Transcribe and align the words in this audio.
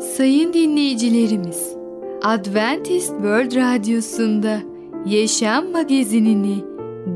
Sayın 0.00 0.52
dinleyicilerimiz, 0.52 1.76
Adventist 2.22 3.08
World 3.08 3.56
Radyosu'nda 3.56 4.58
Yaşam 5.06 5.70
Magazinini 5.72 6.64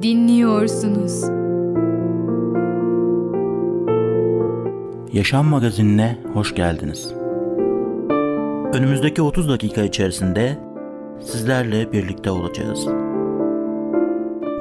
dinliyorsunuz. 0.03 1.22
Yaşam 5.12 5.46
Magazinine 5.46 6.19
hoş 6.32 6.54
geldiniz. 6.54 7.13
Önümüzdeki 8.72 9.22
30 9.22 9.49
dakika 9.49 9.83
içerisinde 9.83 10.58
sizlerle 11.21 11.92
birlikte 11.92 12.31
olacağız. 12.31 12.87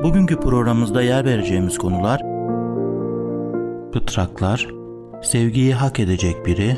Bugünkü 0.04 0.39
programımızda 0.39 1.01
yer 1.01 1.25
vereceğimiz 1.25 1.77
konular 1.77 2.21
Pıtraklar, 3.93 4.67
sevgiyi 5.21 5.73
hak 5.73 5.99
edecek 5.99 6.45
biri, 6.45 6.77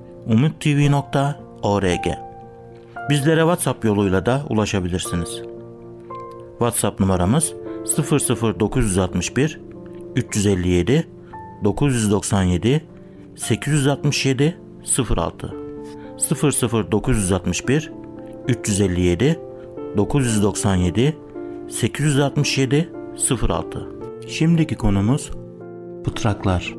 Bizlere 3.09 3.41
WhatsApp 3.41 3.85
yoluyla 3.85 4.25
da 4.25 4.41
ulaşabilirsiniz. 4.49 5.41
WhatsApp 6.51 6.99
numaramız 6.99 7.53
00961 7.97 9.59
357 10.15 11.07
997 11.63 12.85
867 13.35 14.57
06 15.17 15.55
00961 16.91 17.91
357 18.47 19.39
997 19.97 21.17
867 21.69 22.89
06 23.41 23.87
Şimdiki 24.27 24.75
konumuz 24.75 25.31
Pıtraklar 26.03 26.75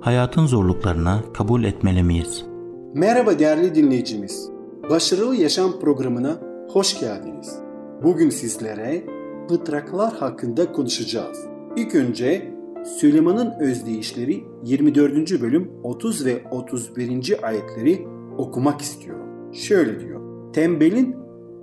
Hayatın 0.00 0.46
zorluklarına 0.46 1.22
kabul 1.34 1.64
etmeli 1.64 2.02
miyiz? 2.02 2.55
Merhaba 2.96 3.38
değerli 3.38 3.74
dinleyicimiz. 3.74 4.50
Başarılı 4.90 5.36
Yaşam 5.36 5.80
programına 5.80 6.40
hoş 6.68 7.00
geldiniz. 7.00 7.58
Bugün 8.02 8.30
sizlere 8.30 9.04
pıtraklar 9.48 10.14
hakkında 10.14 10.72
konuşacağız. 10.72 11.38
İlk 11.76 11.94
önce 11.94 12.54
Süleyman'ın 12.84 13.52
özdeyişleri 13.60 14.44
24. 14.64 15.42
bölüm 15.42 15.70
30 15.82 16.26
ve 16.26 16.44
31. 16.50 17.46
ayetleri 17.46 18.06
okumak 18.38 18.80
istiyorum. 18.80 19.52
Şöyle 19.52 20.00
diyor. 20.00 20.52
Tembelin 20.52 21.16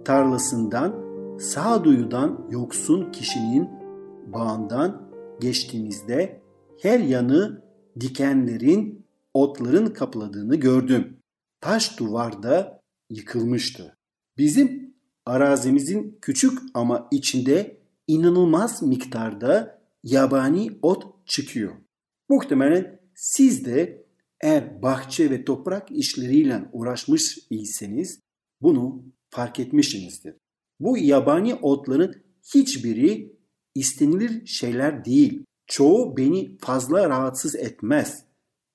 tarlasından, 0.06 0.96
sağduyudan 1.40 2.48
yoksun 2.50 3.12
kişinin 3.12 3.70
bağından 4.34 5.10
geçtiğimizde 5.42 6.42
her 6.82 7.00
yanı 7.00 7.64
dikenlerin, 8.00 9.06
otların 9.34 9.86
kapladığını 9.86 10.56
gördüm. 10.56 11.23
Taş 11.64 12.00
duvarda 12.00 12.82
yıkılmıştı. 13.10 13.98
Bizim 14.38 14.96
arazimizin 15.26 16.18
küçük 16.22 16.60
ama 16.74 17.08
içinde 17.12 17.78
inanılmaz 18.08 18.82
miktarda 18.84 19.82
yabani 20.04 20.80
ot 20.82 21.28
çıkıyor. 21.28 21.74
Muhtemelen 22.30 23.00
siz 23.16 23.66
de 23.66 24.06
eğer 24.42 24.82
bahçe 24.82 25.30
ve 25.30 25.46
toprak 25.46 25.92
işleriyle 25.92 26.70
uğraşmış 26.72 27.40
iseniz 27.50 28.20
bunu 28.62 29.06
fark 29.30 29.60
etmişsinizdir. 29.60 30.36
Bu 30.80 30.98
yabani 30.98 31.56
otların 31.56 32.24
hiçbiri 32.54 33.38
istenilir 33.76 34.46
şeyler 34.46 35.06
değil. 35.06 35.46
Çoğu 35.68 36.18
beni 36.18 36.58
fazla 36.58 37.10
rahatsız 37.10 37.56
etmez. 37.56 38.26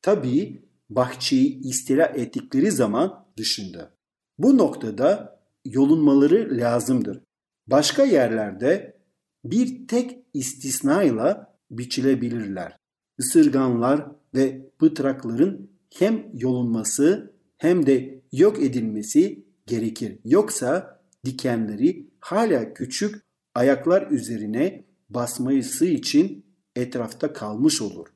Tabii 0.02 0.67
bahçeyi 0.90 1.60
istila 1.60 2.06
ettikleri 2.06 2.70
zaman 2.70 3.26
dışında. 3.36 3.94
Bu 4.38 4.58
noktada 4.58 5.40
yolunmaları 5.64 6.48
lazımdır. 6.58 7.20
Başka 7.66 8.04
yerlerde 8.04 8.98
bir 9.44 9.88
tek 9.88 10.18
istisnayla 10.34 11.54
biçilebilirler. 11.70 12.76
Isırganlar 13.18 14.06
ve 14.34 14.70
pıtrakların 14.78 15.70
hem 15.98 16.26
yolunması 16.34 17.34
hem 17.58 17.86
de 17.86 18.22
yok 18.32 18.62
edilmesi 18.62 19.46
gerekir. 19.66 20.18
Yoksa 20.24 21.00
dikenleri 21.24 22.10
hala 22.20 22.74
küçük 22.74 23.22
ayaklar 23.54 24.10
üzerine 24.10 24.84
basması 25.10 25.86
için 25.86 26.46
etrafta 26.76 27.32
kalmış 27.32 27.82
olur. 27.82 28.06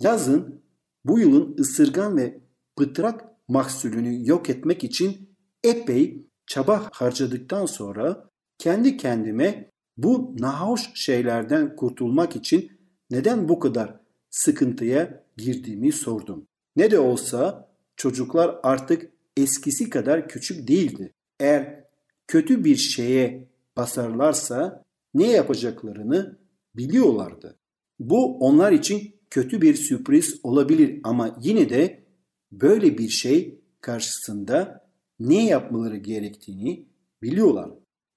Yazın 0.00 0.62
bu 1.04 1.18
yılın 1.18 1.56
ısırgan 1.58 2.16
ve 2.16 2.40
pıtrak 2.76 3.24
mahsulünü 3.48 4.28
yok 4.28 4.50
etmek 4.50 4.84
için 4.84 5.36
epey 5.64 6.26
çaba 6.46 6.88
harcadıktan 6.92 7.66
sonra 7.66 8.30
kendi 8.58 8.96
kendime 8.96 9.70
bu 9.96 10.36
nahoş 10.38 10.90
şeylerden 10.94 11.76
kurtulmak 11.76 12.36
için 12.36 12.72
neden 13.10 13.48
bu 13.48 13.58
kadar 13.58 14.00
sıkıntıya 14.30 15.24
girdiğimi 15.36 15.92
sordum. 15.92 16.46
Ne 16.76 16.90
de 16.90 16.98
olsa 16.98 17.68
çocuklar 17.96 18.60
artık 18.62 19.12
eskisi 19.36 19.90
kadar 19.90 20.28
küçük 20.28 20.68
değildi. 20.68 21.12
Eğer 21.40 21.84
kötü 22.26 22.64
bir 22.64 22.76
şeye 22.76 23.48
basarlarsa 23.76 24.84
ne 25.14 25.26
yapacaklarını 25.30 26.38
biliyorlardı. 26.76 27.58
Bu 27.98 28.38
onlar 28.38 28.72
için 28.72 29.19
kötü 29.30 29.62
bir 29.62 29.74
sürpriz 29.74 30.40
olabilir 30.42 31.00
ama 31.04 31.38
yine 31.42 31.70
de 31.70 32.04
böyle 32.52 32.98
bir 32.98 33.08
şey 33.08 33.60
karşısında 33.80 34.88
ne 35.20 35.46
yapmaları 35.46 35.96
gerektiğini 35.96 36.88
biliyorlar. 37.22 37.70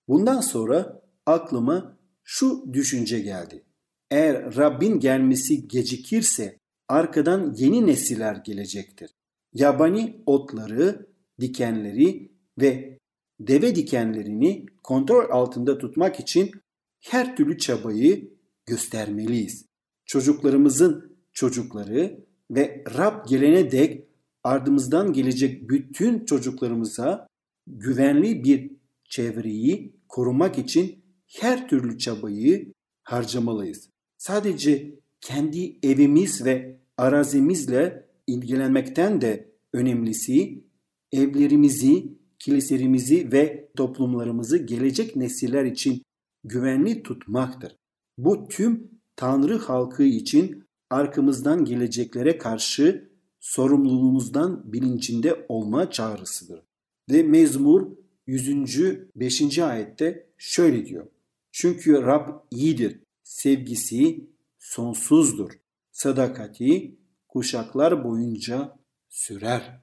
Bundan 0.08 0.42
sonra 0.42 1.02
aklıma 1.26 1.98
şu 2.24 2.74
düşünce 2.74 3.20
geldi. 3.20 3.66
Eğer 4.12 4.56
Rabbin 4.56 5.00
gelmesi 5.00 5.68
gecikirse 5.68 6.58
arkadan 6.88 7.54
yeni 7.58 7.88
nesiller 7.88 8.36
gelecektir. 8.36 9.12
Yabani 9.54 10.24
otları, 10.26 11.08
dikenleri 11.40 12.32
ve 12.60 13.00
deve 13.40 13.76
dikenlerini 13.76 14.66
kontrol 14.84 15.30
altında 15.30 15.78
tutmak 15.78 16.20
için 16.20 16.52
her 17.00 17.36
türlü 17.36 17.58
çabayı 17.58 18.34
göstermeliyiz. 18.66 19.66
Çocuklarımızın 20.06 21.18
çocukları 21.34 22.26
ve 22.52 22.84
Rab 22.98 23.28
gelene 23.30 23.72
dek 23.72 24.04
ardımızdan 24.44 25.14
gelecek 25.14 25.70
bütün 25.70 26.26
çocuklarımıza 26.26 27.28
güvenli 27.68 28.44
bir 28.44 28.72
çevreyi 29.10 29.96
korumak 30.10 30.58
için 30.58 31.04
her 31.28 31.68
türlü 31.68 31.98
çabayı 31.98 32.74
harcamalıyız. 33.04 33.90
Sadece 34.18 34.96
kendi 35.22 35.78
evimiz 35.84 36.46
ve 36.46 36.78
arazimizle 36.98 38.10
ilgilenmekten 38.28 39.22
de 39.22 39.52
önemlisi 39.74 40.64
evlerimizi, 41.12 42.06
kiliselerimizi 42.40 43.32
ve 43.32 43.70
toplumlarımızı 43.76 44.58
gelecek 44.58 45.16
nesiller 45.16 45.66
için 45.66 46.04
güvenli 46.44 47.04
tutmaktır. 47.04 47.76
Bu 48.18 48.48
tüm 48.48 48.93
Tanrı 49.16 49.58
halkı 49.58 50.04
için 50.04 50.64
arkamızdan 50.90 51.66
geleceklere 51.66 52.38
karşı 52.38 53.12
sorumluluğumuzdan 53.40 54.74
bilincinde 54.74 55.46
olma 55.50 55.92
çağrısıdır. 55.92 56.64
Ve 57.12 57.24
Mezmur 57.24 57.88
100. 58.28 58.78
5. 59.16 59.60
ayette 59.60 60.30
şöyle 60.38 60.86
diyor. 60.86 61.08
Çünkü 61.52 62.02
Rab 62.02 62.30
iyidir, 62.52 63.00
sevgisi 63.24 64.30
sonsuzdur, 64.60 65.52
sadakati 65.92 66.98
kuşaklar 67.28 68.04
boyunca 68.04 68.78
sürer. 69.10 69.82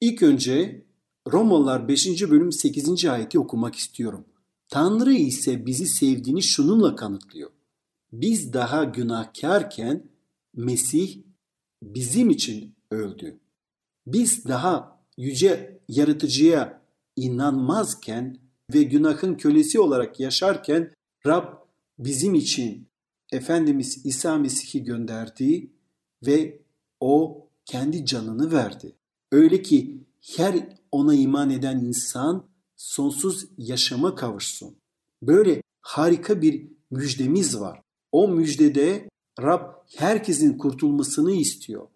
İlk 0.00 0.22
önce 0.22 0.84
Romalılar 1.32 1.88
5. 1.88 2.30
bölüm 2.30 2.52
8. 2.52 3.04
ayeti 3.04 3.38
okumak 3.38 3.74
istiyorum. 3.74 4.24
Tanrı 4.68 5.12
ise 5.12 5.66
bizi 5.66 5.86
sevdiğini 5.86 6.42
şununla 6.42 6.96
kanıtlıyor. 6.96 7.50
Biz 8.12 8.52
daha 8.52 8.84
günahkarken 8.84 10.10
Mesih 10.54 11.22
bizim 11.82 12.30
için 12.30 12.74
öldü. 12.90 13.40
Biz 14.06 14.44
daha 14.44 15.00
yüce 15.16 15.80
yaratıcıya 15.88 16.82
inanmazken 17.16 18.38
ve 18.74 18.82
günahın 18.82 19.34
kölesi 19.34 19.80
olarak 19.80 20.20
yaşarken 20.20 20.92
Rab 21.26 21.44
bizim 21.98 22.34
için 22.34 22.88
Efendimiz 23.32 24.06
İsa 24.06 24.38
Mesih'i 24.38 24.84
gönderdi 24.84 25.70
ve 26.26 26.62
o 27.00 27.46
kendi 27.64 28.06
canını 28.06 28.52
verdi. 28.52 28.96
Öyle 29.32 29.62
ki 29.62 30.04
her 30.36 30.68
ona 30.92 31.14
iman 31.14 31.50
eden 31.50 31.78
insan 31.78 32.46
sonsuz 32.76 33.46
yaşama 33.58 34.14
kavuşsun. 34.14 34.76
Böyle 35.22 35.62
harika 35.80 36.42
bir 36.42 36.68
müjdemiz 36.90 37.60
var. 37.60 37.82
O 38.12 38.28
müjdede 38.28 39.08
Rab 39.42 39.62
herkesin 39.96 40.58
kurtulmasını 40.58 41.32
istiyor. 41.32 41.86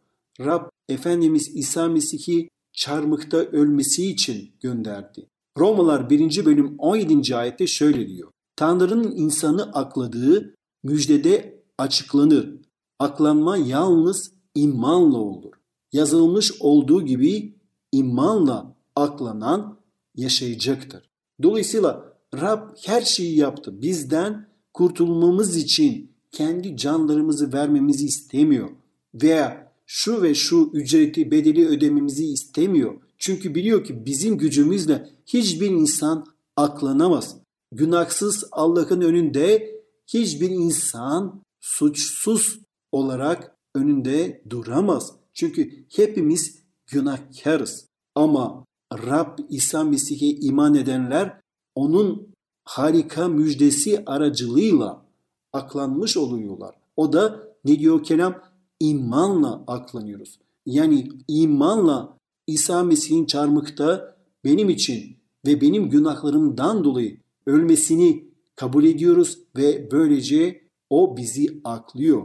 Rab 0.40 0.68
Efendimiz 0.88 1.56
İsa 1.56 1.88
Mesih'i 1.88 2.48
çarmıkta 2.72 3.36
ölmesi 3.36 4.10
için 4.10 4.50
gönderdi. 4.60 5.26
Romalar 5.58 6.10
1. 6.10 6.44
bölüm 6.44 6.74
17. 6.78 7.36
ayette 7.36 7.66
şöyle 7.66 8.08
diyor. 8.08 8.30
Tanrı'nın 8.56 9.16
insanı 9.16 9.62
akladığı 9.62 10.54
müjdede 10.82 11.62
açıklanır. 11.78 12.50
Aklanma 12.98 13.56
yalnız 13.56 14.32
imanla 14.54 15.18
olur. 15.18 15.52
Yazılmış 15.92 16.52
olduğu 16.60 17.04
gibi 17.04 17.54
imanla 17.92 18.76
aklanan 18.96 19.78
yaşayacaktır. 20.16 21.02
Dolayısıyla 21.42 22.14
Rab 22.34 22.70
her 22.84 23.02
şeyi 23.02 23.36
yaptı. 23.36 23.82
Bizden 23.82 24.48
kurtulmamız 24.74 25.56
için 25.56 26.12
kendi 26.32 26.76
canlarımızı 26.76 27.52
vermemizi 27.52 28.04
istemiyor. 28.04 28.70
Veya 29.14 29.72
şu 29.86 30.22
ve 30.22 30.34
şu 30.34 30.70
ücreti 30.72 31.30
bedeli 31.30 31.66
ödememizi 31.66 32.26
istemiyor. 32.26 32.94
Çünkü 33.18 33.54
biliyor 33.54 33.84
ki 33.84 34.06
bizim 34.06 34.38
gücümüzle 34.38 35.10
hiçbir 35.26 35.70
insan 35.70 36.26
aklanamaz. 36.56 37.36
Günahsız 37.72 38.44
Allah'ın 38.52 39.00
önünde 39.00 39.74
hiçbir 40.06 40.50
insan 40.50 41.42
suçsuz 41.60 42.58
olarak 42.92 43.56
önünde 43.74 44.42
duramaz. 44.50 45.12
Çünkü 45.32 45.84
hepimiz 45.96 46.58
günahkarız. 46.86 47.86
Ama 48.14 48.64
Rab 48.92 49.38
İsa 49.50 49.84
Mesih'e 49.84 50.26
iman 50.26 50.74
edenler 50.74 51.40
onun 51.74 52.33
harika 52.64 53.28
müjdesi 53.28 54.02
aracılığıyla 54.06 55.04
aklanmış 55.52 56.16
oluyorlar. 56.16 56.74
O 56.96 57.12
da 57.12 57.48
ne 57.64 57.78
diyor 57.78 58.04
kelam? 58.04 58.42
İmanla 58.80 59.64
aklanıyoruz. 59.66 60.38
Yani 60.66 61.08
imanla 61.28 62.18
İsa 62.46 62.84
Mesih'in 62.84 63.24
çarmıkta 63.24 64.16
benim 64.44 64.70
için 64.70 65.16
ve 65.46 65.60
benim 65.60 65.90
günahlarımdan 65.90 66.84
dolayı 66.84 67.20
ölmesini 67.46 68.24
kabul 68.56 68.84
ediyoruz 68.84 69.38
ve 69.56 69.88
böylece 69.90 70.60
o 70.90 71.16
bizi 71.16 71.60
aklıyor. 71.64 72.22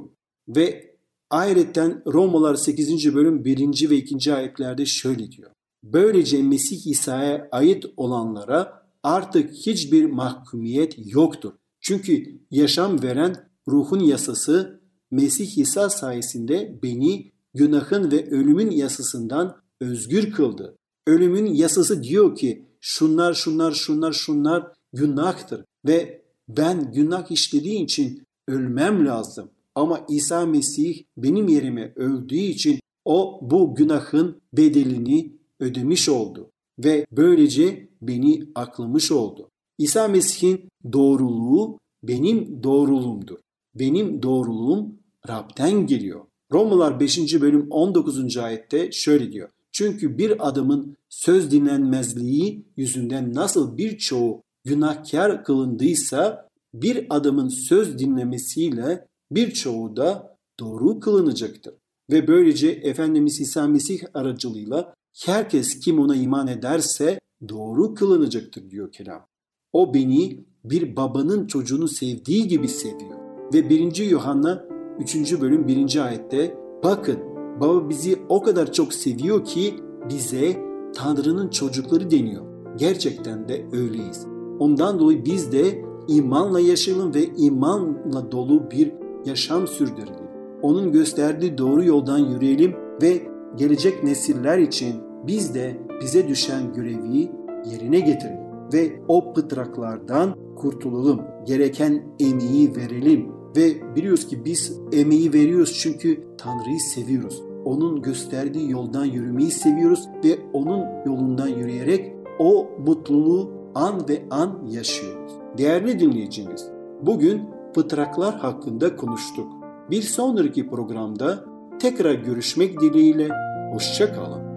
Ve 0.47 0.95
ayrıca 1.30 2.03
Romalar 2.07 2.56
8. 2.56 3.15
bölüm 3.15 3.45
1. 3.45 3.89
ve 3.89 3.95
2. 3.95 4.33
ayetlerde 4.33 4.85
şöyle 4.85 5.31
diyor. 5.31 5.51
Böylece 5.83 6.44
Mesih 6.44 6.88
İsa'ya 6.88 7.47
ait 7.51 7.85
olanlara 7.97 8.79
artık 9.04 9.54
hiçbir 9.54 10.06
mahkumiyet 10.06 10.96
yoktur. 10.98 11.54
Çünkü 11.81 12.42
yaşam 12.51 13.04
veren 13.04 13.50
ruhun 13.68 14.00
yasası 14.00 14.81
Mesih 15.12 15.57
İsa 15.57 15.90
sayesinde 15.90 16.80
beni 16.84 17.31
günahın 17.54 18.12
ve 18.12 18.30
ölümün 18.30 18.72
yasasından 18.72 19.57
özgür 19.81 20.31
kıldı. 20.31 20.78
Ölümün 21.07 21.46
yasası 21.46 22.04
diyor 22.04 22.36
ki 22.36 22.66
şunlar 22.81 23.34
şunlar 23.34 23.72
şunlar 23.72 24.12
şunlar 24.13 24.68
günahtır 24.94 25.66
ve 25.86 26.22
ben 26.48 26.92
günah 26.92 27.31
işlediğim 27.31 27.84
için 27.84 28.24
ölmem 28.48 29.06
lazım. 29.06 29.52
Ama 29.75 30.06
İsa 30.10 30.45
Mesih 30.45 31.04
benim 31.18 31.48
yerime 31.48 31.94
öldüğü 31.95 32.36
için 32.36 32.80
o 33.06 33.40
bu 33.42 33.75
günahın 33.75 34.42
bedelini 34.54 35.40
ödemiş 35.60 36.10
oldu 36.10 36.52
ve 36.84 37.06
böylece 37.12 37.90
beni 38.02 38.44
aklamış 38.56 39.12
oldu. 39.12 39.50
İsa 39.78 40.08
Mesih'in 40.08 40.70
doğruluğu 40.94 41.80
benim 42.04 42.64
doğruluğumdur. 42.64 43.38
Benim 43.76 44.24
doğruluğum 44.24 45.00
Rab'den 45.30 45.88
geliyor. 45.88 46.22
Romalar 46.52 47.00
5. 47.00 47.42
bölüm 47.42 47.68
19. 47.70 48.38
ayette 48.38 48.92
şöyle 48.92 49.31
diyor. 49.31 49.50
Çünkü 49.72 50.18
bir 50.18 50.48
adamın 50.48 50.98
söz 51.10 51.52
dinlenmezliği 51.52 52.66
yüzünden 52.78 53.34
nasıl 53.34 53.78
birçoğu 53.78 54.44
günahkar 54.66 55.44
kılındıysa 55.44 56.50
bir 56.74 57.06
adamın 57.10 57.48
söz 57.48 58.00
dinlemesiyle 58.00 59.08
birçoğu 59.31 59.96
da 59.96 60.38
doğru 60.60 61.00
kılınacaktır. 61.00 61.74
Ve 62.12 62.28
böylece 62.28 62.68
Efendimiz 62.70 63.42
İsa 63.42 63.68
Mesih 63.68 64.02
aracılığıyla 64.14 64.94
herkes 65.25 65.79
kim 65.79 66.00
ona 66.00 66.15
iman 66.15 66.47
ederse 66.47 67.19
doğru 67.50 67.94
kılınacaktır 67.94 68.69
diyor 68.69 68.91
kelam. 68.91 69.25
O 69.73 69.94
beni 69.94 70.45
bir 70.63 70.95
babanın 70.95 71.47
çocuğunu 71.47 71.88
sevdiği 71.88 72.47
gibi 72.47 72.67
seviyor. 72.67 73.19
Ve 73.53 73.69
1. 73.69 73.95
Yuhanna 73.95 74.65
3. 75.00 75.41
bölüm 75.41 75.67
1. 75.67 76.06
ayette 76.06 76.57
bakın 76.83 77.19
baba 77.61 77.89
bizi 77.89 78.19
o 78.29 78.41
kadar 78.41 78.73
çok 78.73 78.94
seviyor 78.94 79.45
ki 79.45 79.73
bize 80.09 80.57
Tanrı'nın 80.95 81.50
çocukları 81.50 82.11
deniyor. 82.11 82.45
Gerçekten 82.77 83.50
de 83.50 83.65
öyleyiz. 83.71 84.25
Ondan 84.59 85.00
dolayı 85.00 85.25
biz 85.25 85.51
de 85.51 85.85
imanla 86.07 86.59
yaşayalım 86.59 87.13
ve 87.13 87.25
imanla 87.25 88.31
dolu 88.31 88.71
bir 88.71 88.91
yaşam 89.25 89.67
sürdürelim. 89.67 90.29
Onun 90.61 90.91
gösterdiği 90.91 91.57
doğru 91.57 91.83
yoldan 91.83 92.17
yürüyelim 92.17 92.75
ve 93.01 93.29
gelecek 93.56 94.04
nesiller 94.04 94.57
için 94.57 94.96
biz 95.28 95.56
de 95.56 95.78
bize 96.01 96.28
düşen 96.28 96.74
görevi 96.74 97.31
yerine 97.72 98.00
getirelim 98.00 98.40
ve 98.74 99.01
o 99.07 99.34
pıtraklardan 99.34 100.36
kurtulalım. 100.56 101.22
Gereken 101.46 102.04
emeği 102.19 102.75
verelim 102.75 103.31
ve 103.56 103.96
biliyoruz 103.96 104.28
ki 104.28 104.46
biz 104.46 104.80
emeği 104.92 105.34
veriyoruz 105.34 105.80
çünkü 105.81 106.24
Tanrı'yı 106.38 106.80
seviyoruz. 106.80 107.44
Onun 107.66 108.01
gösterdiği 108.01 108.72
yoldan 108.72 109.06
yürümeyi 109.06 109.52
seviyoruz 109.52 110.07
ve 110.25 110.40
onun 110.54 110.86
yolundan 111.06 111.48
yürüyerek 111.48 112.13
o 112.40 112.69
mutluluğu 112.85 113.52
an 113.76 114.09
ve 114.09 114.21
an 114.31 114.59
yaşıyoruz. 114.69 115.33
Değerli 115.57 116.00
dinleyicimiz, 116.00 116.68
bugün 117.02 117.42
pıtraklar 117.73 118.35
hakkında 118.35 118.95
konuştuk. 118.95 119.47
Bir 119.92 120.02
sonraki 120.02 120.69
programda 120.69 121.45
tekrar 121.80 122.14
görüşmek 122.14 122.81
dileğiyle 122.81 123.30
hoşçakalın. 123.71 124.49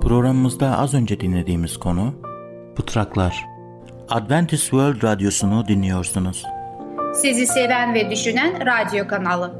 Programımızda 0.00 0.78
az 0.78 0.94
önce 0.94 1.20
dinlediğimiz 1.20 1.76
konu 1.76 2.14
Pıtraklar. 2.76 3.44
Adventist 4.08 4.62
World 4.62 5.02
Radyosu'nu 5.02 5.68
dinliyorsunuz. 5.68 6.44
Sizi 7.14 7.46
seven 7.46 7.94
ve 7.94 8.10
düşünen 8.10 8.66
radyo 8.66 9.08
kanalı. 9.08 9.58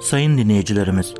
Sayın 0.00 0.38
dinleyicilerimiz, 0.38 1.14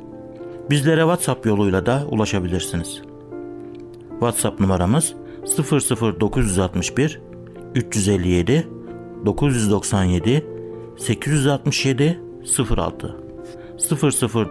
Bizlere 0.73 1.00
WhatsApp 1.00 1.47
yoluyla 1.47 1.87
da 1.87 2.02
ulaşabilirsiniz. 2.11 3.02
WhatsApp 4.11 4.61
numaramız 4.61 5.14
00961 6.21 7.21
357 7.75 8.69
997 9.26 10.45
867 10.99 12.21
06 12.76 13.17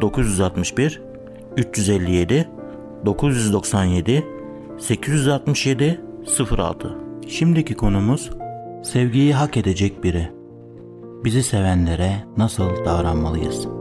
00961 0.01 1.01
357 1.57 2.49
997 3.05 4.25
867 4.79 6.01
06 6.49 6.97
Şimdiki 7.27 7.73
konumuz 7.73 8.29
sevgiyi 8.83 9.33
hak 9.33 9.57
edecek 9.57 10.03
biri. 10.03 10.31
Bizi 11.23 11.43
sevenlere 11.43 12.23
nasıl 12.37 12.85
davranmalıyız? 12.85 13.80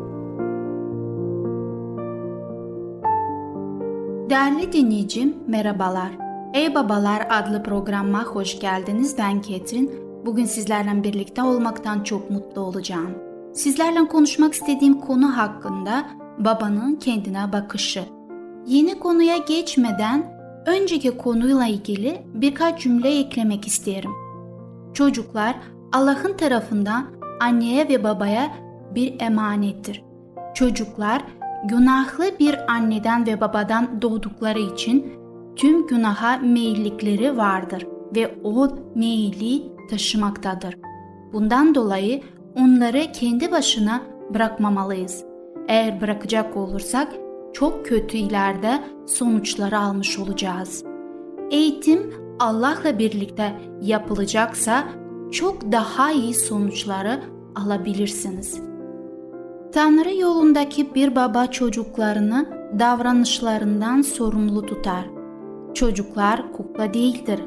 Değerli 4.30 4.72
dinleyicim, 4.72 5.36
merhabalar. 5.46 6.10
Ey 6.54 6.74
Babalar 6.74 7.26
adlı 7.30 7.62
programıma 7.62 8.24
hoş 8.24 8.60
geldiniz. 8.60 9.18
Ben 9.18 9.42
Ketrin. 9.42 9.92
Bugün 10.26 10.44
sizlerle 10.44 11.04
birlikte 11.04 11.42
olmaktan 11.42 12.02
çok 12.02 12.30
mutlu 12.30 12.60
olacağım. 12.60 13.18
Sizlerle 13.54 14.08
konuşmak 14.08 14.54
istediğim 14.54 15.00
konu 15.00 15.36
hakkında 15.36 16.06
babanın 16.38 16.96
kendine 16.96 17.52
bakışı. 17.52 18.04
Yeni 18.66 18.98
konuya 18.98 19.36
geçmeden 19.36 20.24
önceki 20.66 21.16
konuyla 21.16 21.66
ilgili 21.66 22.22
birkaç 22.34 22.82
cümle 22.82 23.18
eklemek 23.18 23.66
isterim. 23.66 24.10
Çocuklar 24.94 25.56
Allah'ın 25.92 26.36
tarafından 26.36 27.06
anneye 27.40 27.88
ve 27.88 28.04
babaya 28.04 28.50
bir 28.94 29.20
emanettir. 29.20 30.04
Çocuklar 30.54 31.22
günahlı 31.64 32.24
bir 32.40 32.72
anneden 32.72 33.26
ve 33.26 33.40
babadan 33.40 34.02
doğdukları 34.02 34.58
için 34.58 35.12
tüm 35.56 35.86
günaha 35.86 36.38
meyillikleri 36.38 37.36
vardır 37.36 37.86
ve 38.16 38.34
o 38.44 38.68
meyilli 38.94 39.62
taşımaktadır. 39.90 40.76
Bundan 41.32 41.74
dolayı 41.74 42.22
onları 42.56 43.12
kendi 43.12 43.50
başına 43.50 44.00
bırakmamalıyız. 44.34 45.24
Eğer 45.68 46.00
bırakacak 46.00 46.56
olursak 46.56 47.12
çok 47.52 47.86
kötü 47.86 48.16
ileride 48.16 48.84
sonuçları 49.06 49.78
almış 49.78 50.18
olacağız. 50.18 50.84
Eğitim 51.50 52.14
Allah'la 52.38 52.98
birlikte 52.98 53.52
yapılacaksa 53.82 54.84
çok 55.32 55.72
daha 55.72 56.12
iyi 56.12 56.34
sonuçları 56.34 57.20
alabilirsiniz. 57.56 58.69
Tanrı 59.72 60.16
yolundaki 60.16 60.94
bir 60.94 61.16
baba 61.16 61.46
çocuklarını 61.46 62.48
davranışlarından 62.78 64.02
sorumlu 64.02 64.66
tutar. 64.66 65.06
Çocuklar 65.74 66.52
kukla 66.52 66.94
değildir. 66.94 67.40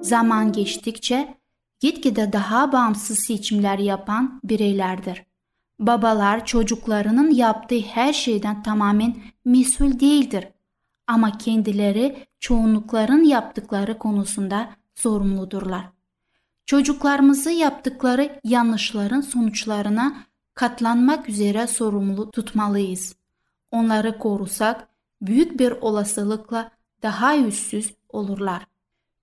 Zaman 0.00 0.52
geçtikçe 0.52 1.34
gitgide 1.80 2.32
daha 2.32 2.72
bağımsız 2.72 3.18
seçimler 3.18 3.78
yapan 3.78 4.40
bireylerdir. 4.44 5.24
Babalar 5.80 6.46
çocuklarının 6.46 7.30
yaptığı 7.30 7.80
her 7.80 8.12
şeyden 8.12 8.62
tamamen 8.62 9.16
mesul 9.44 10.00
değildir. 10.00 10.48
Ama 11.06 11.38
kendileri 11.38 12.26
çoğunlukların 12.40 13.24
yaptıkları 13.24 13.98
konusunda 13.98 14.70
sorumludurlar. 14.94 15.84
Çocuklarımızı 16.66 17.50
yaptıkları 17.50 18.40
yanlışların 18.44 19.20
sonuçlarına 19.20 20.16
katlanmak 20.54 21.28
üzere 21.28 21.66
sorumlu 21.66 22.30
tutmalıyız. 22.30 23.16
Onları 23.70 24.18
korusak 24.18 24.88
büyük 25.22 25.58
bir 25.58 25.70
olasılıkla 25.70 26.70
daha 27.02 27.32
yüzsüz 27.32 27.94
olurlar. 28.08 28.66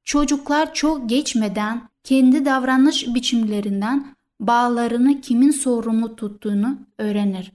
Çocuklar 0.03 0.73
çok 0.73 1.09
geçmeden 1.09 1.89
kendi 2.03 2.45
davranış 2.45 3.07
biçimlerinden 3.07 4.15
bağlarını 4.39 5.21
kimin 5.21 5.51
sorumlu 5.51 6.15
tuttuğunu 6.15 6.77
öğrenir. 6.97 7.51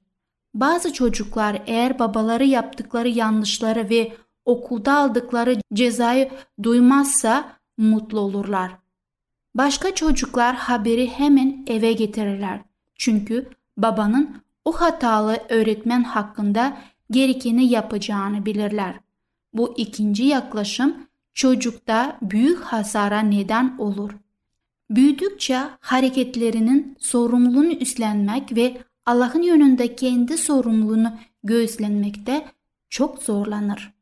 Bazı 0.54 0.92
çocuklar 0.92 1.62
eğer 1.66 1.98
babaları 1.98 2.44
yaptıkları 2.44 3.08
yanlışları 3.08 3.90
ve 3.90 4.16
okulda 4.44 4.96
aldıkları 4.96 5.56
cezayı 5.74 6.30
duymazsa 6.62 7.52
mutlu 7.78 8.20
olurlar. 8.20 8.72
Başka 9.54 9.94
çocuklar 9.94 10.56
haberi 10.56 11.08
hemen 11.10 11.64
eve 11.66 11.92
getirirler. 11.92 12.60
Çünkü 12.94 13.48
babanın 13.76 14.36
o 14.64 14.72
hatalı 14.72 15.40
öğretmen 15.48 16.04
hakkında 16.04 16.76
gerekeni 17.10 17.68
yapacağını 17.68 18.46
bilirler. 18.46 19.00
Bu 19.52 19.74
ikinci 19.76 20.24
yaklaşım 20.24 20.96
çocukta 21.34 22.18
büyük 22.22 22.60
hasara 22.60 23.20
neden 23.20 23.76
olur. 23.78 24.10
Büyüdükçe 24.90 25.60
hareketlerinin 25.80 26.96
sorumluluğunu 26.98 27.72
üstlenmek 27.72 28.56
ve 28.56 28.82
Allah'ın 29.06 29.42
yönünde 29.42 29.96
kendi 29.96 30.38
sorumluluğunu 30.38 31.12
göğüslenmekte 31.44 32.46
çok 32.90 33.22
zorlanır. 33.22 33.92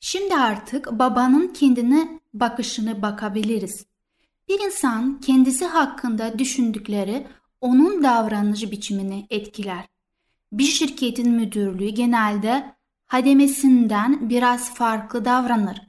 Şimdi 0.00 0.34
artık 0.34 0.92
babanın 0.92 1.48
kendine 1.48 2.20
bakışını 2.34 3.02
bakabiliriz. 3.02 3.86
Bir 4.48 4.60
insan 4.60 5.20
kendisi 5.20 5.66
hakkında 5.66 6.38
düşündükleri 6.38 7.26
onun 7.60 8.02
davranış 8.02 8.70
biçimini 8.70 9.26
etkiler. 9.30 9.88
Bir 10.52 10.64
şirketin 10.64 11.30
müdürlüğü 11.30 11.88
genelde 11.88 12.74
hademesinden 13.06 14.30
biraz 14.30 14.74
farklı 14.74 15.24
davranır. 15.24 15.82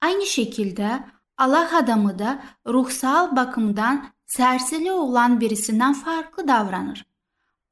Aynı 0.00 0.26
şekilde 0.26 1.04
Allah 1.38 1.76
adamı 1.76 2.18
da 2.18 2.42
ruhsal 2.66 3.36
bakımdan 3.36 4.04
serseri 4.26 4.92
olan 4.92 5.40
birisinden 5.40 5.92
farklı 5.92 6.48
davranır. 6.48 7.06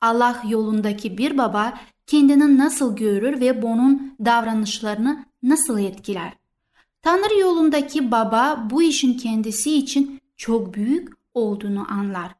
Allah 0.00 0.42
yolundaki 0.48 1.18
bir 1.18 1.38
baba 1.38 1.80
kendini 2.06 2.58
nasıl 2.58 2.96
görür 2.96 3.40
ve 3.40 3.62
bunun 3.62 4.16
davranışlarını 4.24 5.24
nasıl 5.42 5.78
etkiler? 5.78 6.32
Tanrı 7.02 7.40
yolundaki 7.40 8.10
baba 8.10 8.66
bu 8.70 8.82
işin 8.82 9.14
kendisi 9.14 9.74
için 9.74 10.20
çok 10.36 10.74
büyük 10.74 11.08
olduğunu 11.34 11.92
anlar. 11.92 12.37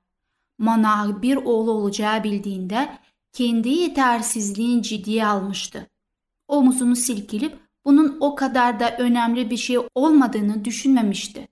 Manah 0.59 1.23
bir 1.23 1.37
oğlu 1.37 1.71
olacağı 1.71 2.25
bildiğinde 2.25 2.89
kendi 3.33 3.69
yetersizliğini 3.69 4.83
ciddiye 4.83 5.27
almıştı. 5.27 5.91
Omuzunu 6.49 6.97
silkilip 6.97 7.59
bunun 7.85 8.17
o 8.21 8.35
kadar 8.35 8.81
da 8.81 8.97
önemli 8.97 9.51
bir 9.51 9.57
şey 9.57 9.79
olmadığını 9.95 10.65
düşünmemişti. 10.65 11.49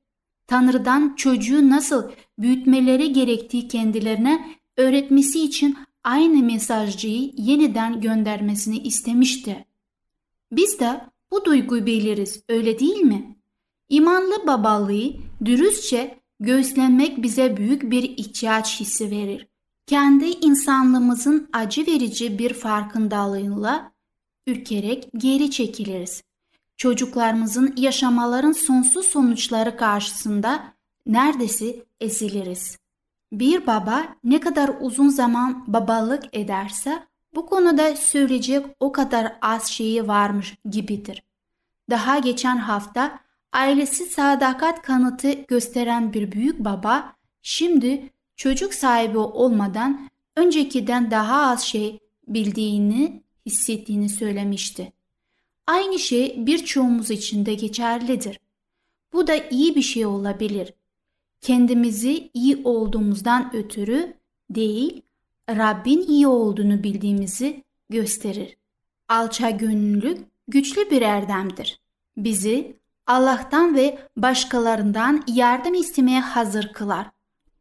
Tanrı'dan 0.47 1.15
çocuğu 1.17 1.71
nasıl 1.71 2.11
büyütmeleri 2.39 3.13
gerektiği 3.13 3.69
kendilerine 3.69 4.59
öğretmesi 4.77 5.45
için 5.45 5.77
aynı 6.05 6.43
mesajcıyı 6.43 7.33
yeniden 7.37 8.01
göndermesini 8.01 8.79
istemişti. 8.79 9.65
Biz 10.53 10.81
de 10.81 11.01
bu 11.31 11.45
duyguyu 11.45 11.87
biliriz 11.87 12.43
öyle 12.49 12.79
değil 12.79 13.01
mi? 13.01 13.37
İmanlı 13.89 14.47
babalığı 14.47 15.13
dürüstçe 15.45 16.21
göğüslenmek 16.41 17.23
bize 17.23 17.57
büyük 17.57 17.91
bir 17.91 18.03
ihtiyaç 18.03 18.81
hissi 18.81 19.11
verir. 19.11 19.49
Kendi 19.87 20.25
insanlığımızın 20.25 21.49
acı 21.53 21.87
verici 21.87 22.39
bir 22.39 22.55
farkındalığıyla 22.55 23.93
ürkerek 24.47 25.09
geri 25.17 25.51
çekiliriz. 25.51 26.23
Çocuklarımızın 26.77 27.75
yaşamaların 27.77 28.53
sonsuz 28.53 29.07
sonuçları 29.07 29.77
karşısında 29.77 30.65
neredeyse 31.07 31.77
eziliriz. 32.01 32.79
Bir 33.33 33.67
baba 33.67 34.05
ne 34.25 34.41
kadar 34.41 34.71
uzun 34.81 35.09
zaman 35.09 35.65
babalık 35.67 36.25
ederse 36.33 37.07
bu 37.35 37.47
konuda 37.47 37.97
söyleyecek 37.97 38.67
o 38.81 38.93
kadar 38.93 39.37
az 39.43 39.67
şeyi 39.67 40.09
varmış 40.09 40.57
gibidir. 40.71 41.23
Daha 41.91 42.19
geçen 42.19 42.57
hafta 42.57 43.19
ailesi 43.53 44.05
sadakat 44.07 44.83
kanıtı 44.83 45.33
gösteren 45.33 46.13
bir 46.13 46.33
büyük 46.33 46.59
baba 46.59 47.17
şimdi 47.43 48.11
çocuk 48.37 48.75
sahibi 48.75 49.19
olmadan 49.19 50.09
öncekiden 50.37 51.11
daha 51.11 51.51
az 51.51 51.63
şey 51.63 51.99
bildiğini 52.29 53.23
hissettiğini 53.47 54.09
söylemişti. 54.09 54.93
Aynı 55.67 55.99
şey 55.99 56.47
birçoğumuz 56.47 57.11
için 57.11 57.47
de 57.47 57.55
geçerlidir. 57.55 58.41
Bu 59.13 59.27
da 59.27 59.35
iyi 59.51 59.75
bir 59.75 59.83
şey 59.83 60.07
olabilir. 60.07 60.73
Kendimizi 61.41 62.31
iyi 62.35 62.61
olduğumuzdan 62.65 63.57
ötürü 63.57 64.15
değil, 64.51 65.03
Rabbin 65.51 66.07
iyi 66.07 66.27
olduğunu 66.27 66.83
bildiğimizi 66.83 67.65
gösterir. 67.91 68.57
Alça 69.09 69.51
gönüllülük 69.51 70.19
güçlü 70.49 70.91
bir 70.91 71.03
erdemdir. 71.03 71.81
Bizi 72.17 72.77
Allah'tan 73.07 73.75
ve 73.75 73.99
başkalarından 74.17 75.25
yardım 75.27 75.75
istemeye 75.75 76.21
hazır 76.21 76.73
kılar. 76.73 77.07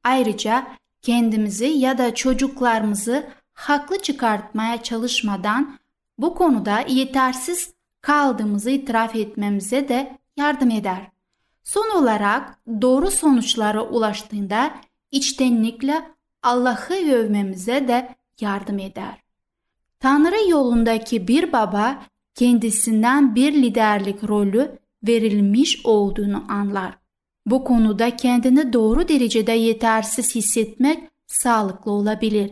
Ayrıca 0.03 0.67
kendimizi 1.01 1.65
ya 1.65 1.97
da 1.97 2.15
çocuklarımızı 2.15 3.27
haklı 3.53 4.01
çıkartmaya 4.01 4.83
çalışmadan 4.83 5.77
bu 6.17 6.35
konuda 6.35 6.79
yetersiz 6.79 7.73
kaldığımızı 8.01 8.69
itiraf 8.69 9.15
etmemize 9.15 9.89
de 9.89 10.17
yardım 10.37 10.71
eder. 10.71 11.11
Son 11.63 11.89
olarak 11.89 12.59
doğru 12.81 13.11
sonuçlara 13.11 13.81
ulaştığında 13.81 14.71
içtenlikle 15.11 16.11
Allah'ı 16.43 16.93
övmemize 16.93 17.87
de 17.87 18.15
yardım 18.41 18.79
eder. 18.79 19.21
Tanrı 19.99 20.49
yolundaki 20.49 21.27
bir 21.27 21.53
baba 21.53 22.03
kendisinden 22.35 23.35
bir 23.35 23.53
liderlik 23.53 24.23
rolü 24.23 24.79
verilmiş 25.07 25.85
olduğunu 25.85 26.43
anlar. 26.49 26.97
Bu 27.45 27.63
konuda 27.63 28.15
kendini 28.15 28.73
doğru 28.73 29.07
derecede 29.07 29.51
yetersiz 29.51 30.35
hissetmek 30.35 30.99
sağlıklı 31.27 31.91
olabilir. 31.91 32.51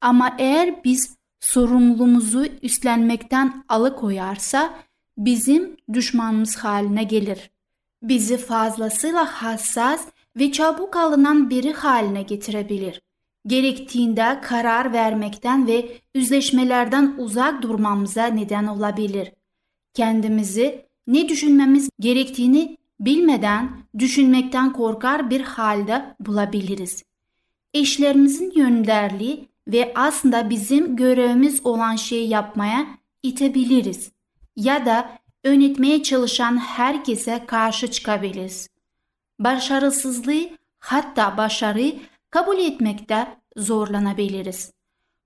Ama 0.00 0.36
eğer 0.38 0.84
biz 0.84 1.16
sorumluluğumuzu 1.40 2.46
üstlenmekten 2.62 3.64
alıkoyarsa 3.68 4.74
bizim 5.18 5.76
düşmanımız 5.92 6.56
haline 6.56 7.04
gelir. 7.04 7.50
Bizi 8.02 8.36
fazlasıyla 8.36 9.24
hassas 9.24 10.06
ve 10.36 10.52
çabuk 10.52 10.96
alınan 10.96 11.50
biri 11.50 11.72
haline 11.72 12.22
getirebilir. 12.22 13.00
Gerektiğinde 13.46 14.40
karar 14.42 14.92
vermekten 14.92 15.66
ve 15.66 15.88
yüzleşmelerden 16.14 17.14
uzak 17.18 17.62
durmamıza 17.62 18.26
neden 18.26 18.66
olabilir. 18.66 19.32
Kendimizi 19.94 20.83
ne 21.06 21.28
düşünmemiz 21.28 21.90
gerektiğini 22.00 22.76
bilmeden 23.00 23.70
düşünmekten 23.98 24.72
korkar 24.72 25.30
bir 25.30 25.40
halde 25.40 26.16
bulabiliriz. 26.20 27.02
Eşlerimizin 27.74 28.52
yönderliği 28.56 29.48
ve 29.68 29.92
aslında 29.94 30.50
bizim 30.50 30.96
görevimiz 30.96 31.66
olan 31.66 31.96
şeyi 31.96 32.28
yapmaya 32.28 32.86
itebiliriz. 33.22 34.10
Ya 34.56 34.86
da 34.86 35.18
yönetmeye 35.44 36.02
çalışan 36.02 36.56
herkese 36.56 37.44
karşı 37.46 37.90
çıkabiliriz. 37.90 38.68
Başarısızlığı 39.38 40.48
hatta 40.78 41.36
başarıyı 41.36 42.00
kabul 42.30 42.58
etmekte 42.58 43.26
zorlanabiliriz. 43.56 44.72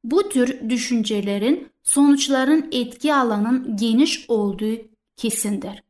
Bu 0.05 0.29
tür 0.29 0.71
düşüncelerin 0.71 1.69
sonuçların 1.83 2.69
etki 2.73 3.15
alanının 3.15 3.77
geniş 3.77 4.31
olduğu 4.31 4.77
kesindir. 5.19 5.83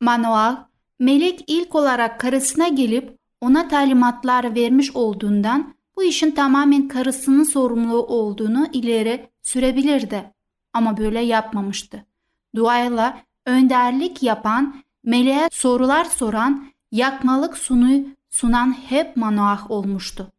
Manuel, 0.00 0.56
melek 0.98 1.44
ilk 1.46 1.74
olarak 1.74 2.20
karısına 2.20 2.68
gelip 2.68 3.16
ona 3.40 3.68
talimatlar 3.68 4.54
vermiş 4.54 4.96
olduğundan 4.96 5.74
bu 5.96 6.02
işin 6.02 6.30
tamamen 6.30 6.88
karısının 6.88 7.44
sorumluluğu 7.44 8.06
olduğunu 8.06 8.66
ileri 8.72 9.28
sürebilirdi. 9.42 10.32
Ama 10.72 10.96
böyle 10.96 11.20
yapmamıştı. 11.20 12.06
Duayla 12.54 13.22
önderlik 13.46 14.22
yapan, 14.22 14.74
meleğe 15.04 15.48
sorular 15.52 16.04
soran, 16.04 16.66
yakmalık 16.92 17.58
sunuyu 17.58 18.06
sunan 18.30 18.72
hep 18.88 19.16
Manoah 19.16 19.70
olmuştu. 19.70 20.32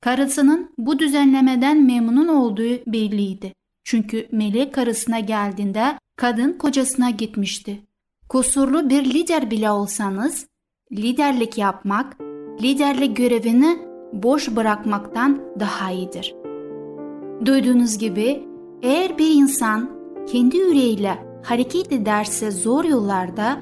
Karısının 0.00 0.70
bu 0.78 0.98
düzenlemeden 0.98 1.82
memnun 1.82 2.28
olduğu 2.28 2.86
belliydi. 2.86 3.54
Çünkü 3.84 4.28
melek 4.32 4.74
karısına 4.74 5.20
geldiğinde 5.20 5.98
kadın 6.16 6.52
kocasına 6.52 7.10
gitmişti. 7.10 7.86
Kusurlu 8.28 8.90
bir 8.90 9.04
lider 9.04 9.50
bile 9.50 9.70
olsanız, 9.70 10.46
liderlik 10.92 11.58
yapmak, 11.58 12.16
liderlik 12.62 13.16
görevini 13.16 13.78
boş 14.12 14.56
bırakmaktan 14.56 15.40
daha 15.60 15.90
iyidir. 15.90 16.34
Duyduğunuz 17.44 17.98
gibi 17.98 18.44
eğer 18.82 19.18
bir 19.18 19.34
insan 19.34 19.90
kendi 20.26 20.56
yüreğiyle 20.56 21.18
hareket 21.44 21.92
ederse 21.92 22.50
zor 22.50 22.84
yollarda 22.84 23.60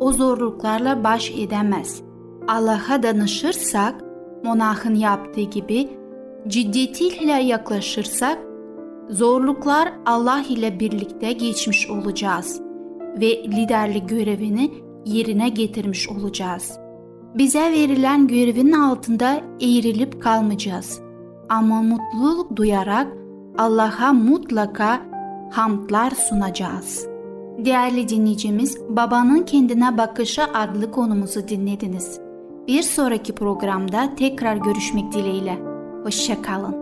o 0.00 0.12
zorluklarla 0.12 1.04
baş 1.04 1.30
edemez. 1.30 2.02
Allah'a 2.48 3.02
danışırsak, 3.02 3.94
monahın 4.44 4.94
yaptığı 4.94 5.40
gibi 5.40 5.88
ciddiyetiyle 6.48 7.32
yaklaşırsak, 7.32 8.38
zorluklar 9.10 9.92
Allah 10.06 10.42
ile 10.48 10.80
birlikte 10.80 11.32
geçmiş 11.32 11.90
olacağız 11.90 12.60
ve 13.20 13.44
liderlik 13.44 14.08
görevini 14.08 14.70
yerine 15.04 15.48
getirmiş 15.48 16.08
olacağız. 16.08 16.78
Bize 17.34 17.60
verilen 17.60 18.26
görevin 18.26 18.72
altında 18.72 19.40
eğrilip 19.60 20.22
kalmayacağız. 20.22 21.00
Ama 21.48 21.82
mutluluk 21.82 22.56
duyarak 22.56 23.12
Allah'a 23.58 24.12
mutlaka 24.12 25.00
hamdlar 25.52 26.10
sunacağız. 26.10 27.06
Değerli 27.58 28.08
dinleyicimiz, 28.08 28.80
Babanın 28.88 29.42
Kendine 29.42 29.98
Bakışı 29.98 30.44
adlı 30.44 30.90
konumuzu 30.90 31.48
dinlediniz. 31.48 32.20
Bir 32.68 32.82
sonraki 32.82 33.34
programda 33.34 34.14
tekrar 34.16 34.56
görüşmek 34.56 35.12
dileğiyle. 35.12 35.58
Hoşçakalın. 36.04 36.81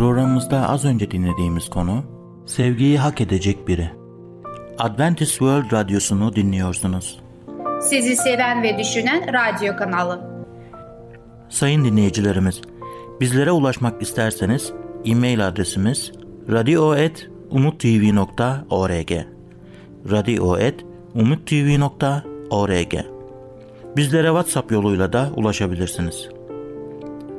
Programımızda 0.00 0.68
az 0.68 0.84
önce 0.84 1.10
dinlediğimiz 1.10 1.70
konu 1.70 2.04
sevgiyi 2.46 2.98
hak 2.98 3.20
edecek 3.20 3.68
biri. 3.68 3.90
Adventist 4.78 5.30
World 5.30 5.72
Radyosu'nu 5.72 6.36
dinliyorsunuz. 6.36 7.20
Sizi 7.80 8.16
seven 8.16 8.62
ve 8.62 8.78
düşünen 8.78 9.32
radyo 9.32 9.76
kanalı. 9.76 10.20
Sayın 11.48 11.84
dinleyicilerimiz, 11.84 12.60
bizlere 13.20 13.50
ulaşmak 13.50 14.02
isterseniz 14.02 14.72
e-mail 15.04 15.48
adresimiz 15.48 16.12
radio.umutv.org 16.50 19.12
radio.umutv.org 20.10 22.94
Bizlere 23.96 24.26
WhatsApp 24.26 24.72
yoluyla 24.72 25.12
da 25.12 25.30
ulaşabilirsiniz. 25.36 26.28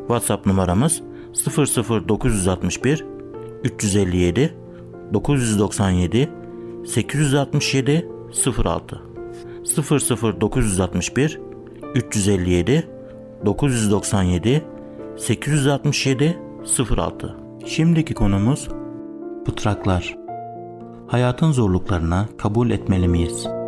WhatsApp 0.07 0.45
numaramız 0.45 1.01
00961 1.33 3.05
357 3.63 4.55
997 5.13 6.29
867 6.85 8.07
06 8.65 9.01
00961 10.41 11.39
357 11.95 12.87
997 13.45 14.63
867 15.17 16.39
06 16.97 17.35
Şimdiki 17.65 18.13
konumuz 18.13 18.69
pıtraklar. 19.45 20.15
Hayatın 21.07 21.51
zorluklarına 21.51 22.27
kabul 22.37 22.69
etmeli 22.69 23.07
miyiz? 23.07 23.60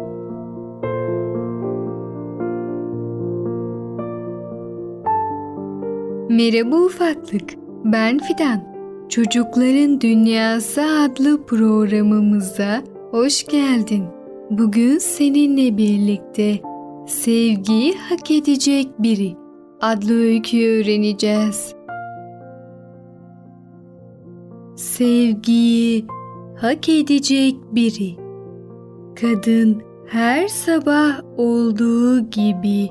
Merhaba 6.34 6.76
ufaklık, 6.76 7.54
ben 7.86 8.18
Fidan. 8.18 8.64
Çocukların 9.10 10.02
Dünyası 10.02 10.82
adlı 10.82 11.46
programımıza 11.46 12.84
hoş 13.12 13.46
geldin. 13.48 14.04
Bugün 14.50 14.98
seninle 14.98 15.78
birlikte 15.78 16.60
sevgiyi 17.08 17.94
hak 18.10 18.32
edecek 18.32 18.88
biri 19.00 19.36
adlı 19.82 20.14
öyküyü 20.14 20.82
öğreneceğiz. 20.82 21.76
Sevgiyi 24.76 26.06
hak 26.62 26.90
edecek 26.90 27.56
biri. 27.72 28.16
Kadın 29.22 29.82
her 30.08 30.48
sabah 30.48 31.22
olduğu 31.38 32.30
gibi 32.30 32.90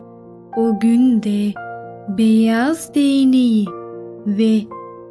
o 0.56 0.80
gün 0.80 1.22
de 1.22 1.61
beyaz 2.08 2.94
değneği 2.94 3.66
ve 4.26 4.60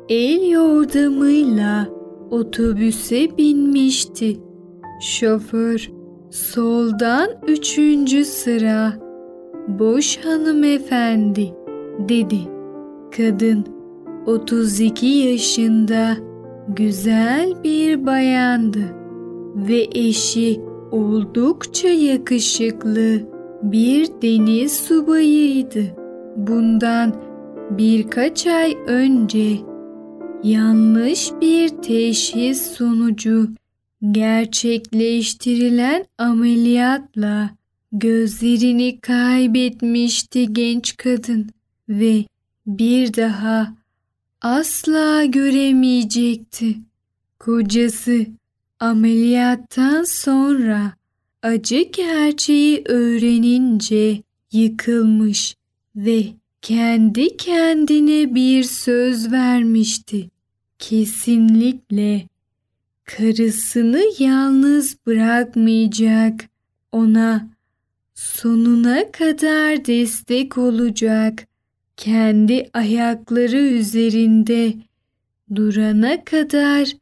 el 0.09 0.49
yordamıyla 0.49 1.89
otobüse 2.31 3.37
binmişti. 3.37 4.39
Şoför 5.01 5.91
soldan 6.29 7.29
üçüncü 7.47 8.25
sıra 8.25 8.93
boş 9.67 10.17
hanımefendi 10.17 11.53
dedi. 12.09 12.39
Kadın 13.17 13.65
32 14.25 15.05
yaşında 15.05 16.17
güzel 16.67 17.53
bir 17.63 18.05
bayandı 18.05 18.95
ve 19.55 19.87
eşi 19.91 20.61
oldukça 20.91 21.87
yakışıklı 21.87 23.19
bir 23.63 24.07
deniz 24.21 24.73
subayıydı. 24.73 26.00
Bundan 26.37 27.15
birkaç 27.69 28.47
ay 28.47 28.77
önce 28.87 29.57
yanlış 30.43 31.31
bir 31.41 31.69
teşhis 31.69 32.61
sonucu 32.61 33.49
gerçekleştirilen 34.11 36.05
ameliyatla 36.17 37.49
gözlerini 37.91 38.99
kaybetmişti 38.99 40.53
genç 40.53 40.97
kadın 40.97 41.49
ve 41.89 42.25
bir 42.67 43.13
daha 43.13 43.73
asla 44.41 45.25
göremeyecekti. 45.25 46.75
Kocası 47.39 48.25
ameliyattan 48.79 50.03
sonra 50.03 50.93
acı 51.43 51.81
gerçeği 51.81 52.81
öğrenince 52.85 54.23
yıkılmış 54.51 55.55
ve 55.95 56.23
kendi 56.61 57.37
kendine 57.37 58.35
bir 58.35 58.63
söz 58.63 59.31
vermişti. 59.31 60.29
Kesinlikle 60.79 62.27
karısını 63.03 64.03
yalnız 64.19 64.97
bırakmayacak, 65.05 66.49
ona 66.91 67.49
sonuna 68.15 69.11
kadar 69.11 69.85
destek 69.85 70.57
olacak, 70.57 71.47
kendi 71.97 72.69
ayakları 72.73 73.57
üzerinde 73.57 74.73
durana 75.55 76.23
kadar 76.23 76.93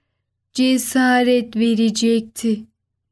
cesaret 0.54 1.56
verecekti. 1.56 2.64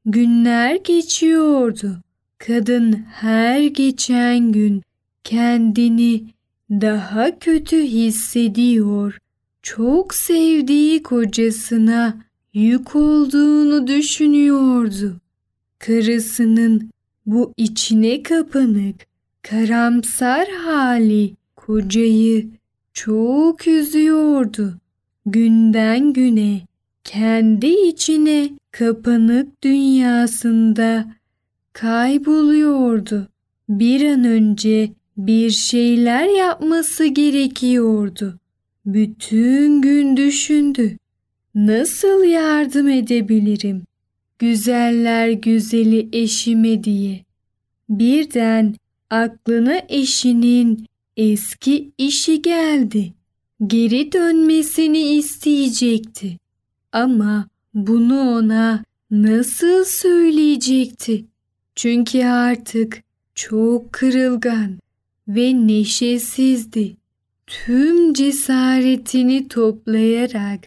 Günler 0.05 0.75
geçiyordu. 0.75 1.97
Kadın 2.37 2.93
her 2.93 3.65
geçen 3.65 4.51
gün 4.51 4.81
kendini 5.27 6.23
daha 6.69 7.39
kötü 7.39 7.83
hissediyor. 7.83 9.17
Çok 9.61 10.13
sevdiği 10.13 11.03
kocasına 11.03 12.17
yük 12.53 12.95
olduğunu 12.95 13.87
düşünüyordu. 13.87 15.15
Karısının 15.79 16.89
bu 17.25 17.53
içine 17.57 18.23
kapanık, 18.23 18.95
karamsar 19.41 20.47
hali 20.47 21.33
kocayı 21.55 22.49
çok 22.93 23.67
üzüyordu. 23.67 24.73
Günden 25.25 26.13
güne 26.13 26.61
kendi 27.03 27.67
içine 27.67 28.49
kapanık 28.71 29.63
dünyasında 29.63 31.15
kayboluyordu. 31.73 33.27
Bir 33.69 34.05
an 34.05 34.23
önce 34.23 34.96
bir 35.17 35.49
şeyler 35.49 36.37
yapması 36.37 37.05
gerekiyordu. 37.05 38.39
Bütün 38.85 39.81
gün 39.81 40.17
düşündü. 40.17 40.97
Nasıl 41.55 42.23
yardım 42.23 42.89
edebilirim? 42.89 43.83
Güzeller 44.39 45.29
güzeli 45.29 46.09
eşime 46.13 46.83
diye. 46.83 47.25
Birden 47.89 48.75
aklına 49.09 49.81
eşinin 49.89 50.85
eski 51.17 51.91
işi 51.97 52.41
geldi. 52.41 53.13
Geri 53.67 54.11
dönmesini 54.11 54.99
isteyecekti. 54.99 56.37
Ama 56.91 57.47
bunu 57.73 58.19
ona 58.19 58.83
nasıl 59.11 59.85
söyleyecekti? 59.85 61.25
Çünkü 61.75 62.23
artık 62.23 63.03
çok 63.35 63.93
kırılgan 63.93 64.77
ve 65.27 65.67
neşesizdi. 65.67 66.97
Tüm 67.47 68.13
cesaretini 68.13 69.47
toplayarak 69.47 70.59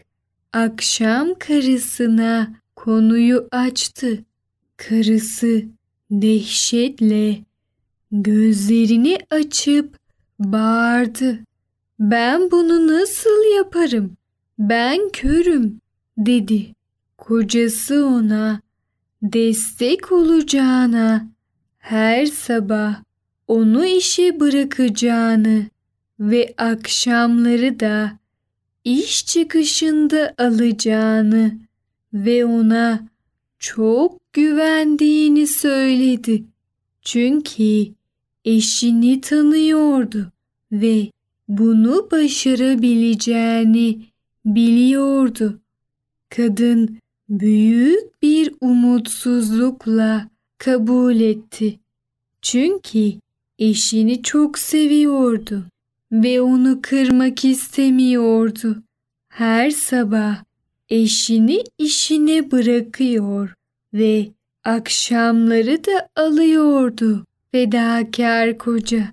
akşam 0.53 1.33
karısına 1.39 2.53
konuyu 2.75 3.47
açtı. 3.51 4.25
Karısı 4.77 5.63
dehşetle 6.11 7.39
gözlerini 8.11 9.17
açıp 9.29 9.97
bağırdı. 10.39 11.39
Ben 11.99 12.51
bunu 12.51 12.87
nasıl 12.87 13.55
yaparım? 13.57 14.17
Ben 14.59 15.09
körüm 15.13 15.79
dedi. 16.17 16.75
Kocası 17.17 18.05
ona 18.05 18.61
destek 19.21 20.11
olacağına 20.11 21.27
her 21.77 22.25
sabah 22.25 23.03
onu 23.51 23.85
işe 23.85 24.39
bırakacağını 24.39 25.65
ve 26.19 26.53
akşamları 26.57 27.79
da 27.79 28.19
iş 28.83 29.25
çıkışında 29.25 30.33
alacağını 30.37 31.57
ve 32.13 32.45
ona 32.45 33.07
çok 33.59 34.33
güvendiğini 34.33 35.47
söyledi. 35.47 36.43
Çünkü 37.01 37.87
eşini 38.45 39.21
tanıyordu 39.21 40.31
ve 40.71 41.07
bunu 41.47 42.07
başarabileceğini 42.11 44.05
biliyordu. 44.45 45.61
Kadın 46.29 46.99
büyük 47.29 48.21
bir 48.21 48.53
umutsuzlukla 48.61 50.29
kabul 50.57 51.19
etti. 51.19 51.79
Çünkü 52.41 53.13
eşini 53.61 54.23
çok 54.23 54.59
seviyordu 54.59 55.65
ve 56.11 56.41
onu 56.41 56.79
kırmak 56.81 57.45
istemiyordu. 57.45 58.83
Her 59.29 59.69
sabah 59.69 60.43
eşini 60.89 61.63
işine 61.77 62.51
bırakıyor 62.51 63.53
ve 63.93 64.27
akşamları 64.63 65.85
da 65.85 66.09
alıyordu 66.15 67.25
fedakar 67.51 68.57
koca. 68.57 69.07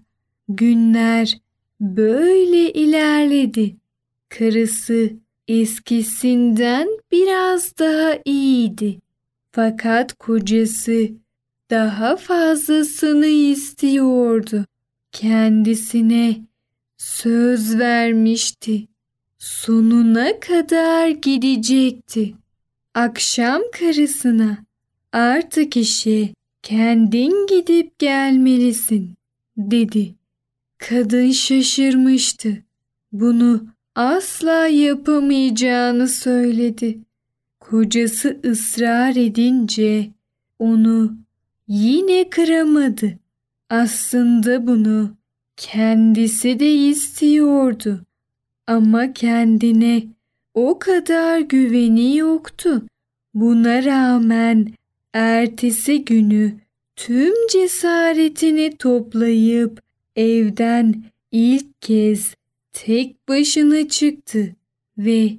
Günler 0.48 1.38
böyle 1.80 2.72
ilerledi. 2.72 3.76
Karısı 4.28 5.10
eskisinden 5.48 6.88
biraz 7.12 7.78
daha 7.78 8.18
iyiydi. 8.24 8.98
Fakat 9.52 10.12
kocası 10.18 11.08
daha 11.70 12.16
fazlasını 12.16 13.26
istiyordu. 13.26 14.64
Kendisine 15.12 16.40
söz 16.96 17.78
vermişti. 17.78 18.88
Sonuna 19.38 20.40
kadar 20.40 21.08
gidecekti. 21.08 22.34
Akşam 22.94 23.62
karısına 23.78 24.58
artık 25.12 25.76
işe 25.76 26.34
kendin 26.62 27.46
gidip 27.46 27.98
gelmelisin 27.98 29.14
dedi. 29.56 30.14
Kadın 30.78 31.30
şaşırmıştı. 31.30 32.62
Bunu 33.12 33.66
asla 33.94 34.66
yapamayacağını 34.66 36.08
söyledi. 36.08 36.98
Kocası 37.60 38.40
ısrar 38.44 39.16
edince 39.16 40.10
onu 40.58 41.18
yine 41.68 42.30
kıramadı. 42.30 43.18
Aslında 43.70 44.66
bunu 44.66 45.16
kendisi 45.56 46.60
de 46.60 46.70
istiyordu 46.70 48.00
ama 48.66 49.12
kendine 49.12 50.02
o 50.54 50.78
kadar 50.78 51.38
güveni 51.38 52.16
yoktu. 52.16 52.82
Buna 53.34 53.84
rağmen 53.84 54.72
ertesi 55.14 56.04
günü 56.04 56.54
tüm 56.96 57.34
cesaretini 57.52 58.76
toplayıp 58.76 59.82
evden 60.16 61.04
ilk 61.32 61.82
kez 61.82 62.34
tek 62.72 63.28
başına 63.28 63.88
çıktı 63.88 64.54
ve 64.98 65.30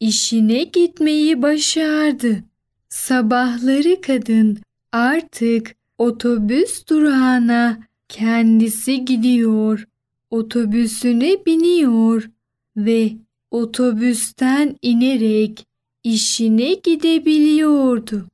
işine 0.00 0.64
gitmeyi 0.64 1.42
başardı. 1.42 2.44
Sabahları 2.88 4.00
kadın 4.00 4.58
artık 4.92 5.76
otobüs 5.98 6.86
durağına 6.88 7.80
kendisi 8.08 9.04
gidiyor, 9.04 9.86
otobüsüne 10.30 11.46
biniyor 11.46 12.30
ve 12.76 13.12
otobüsten 13.50 14.76
inerek 14.82 15.66
işine 16.04 16.74
gidebiliyordu. 16.74 18.26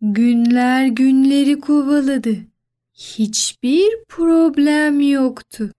Günler 0.00 0.86
günleri 0.86 1.60
kovaladı. 1.60 2.36
Hiçbir 2.94 4.04
problem 4.08 5.00
yoktu. 5.00 5.70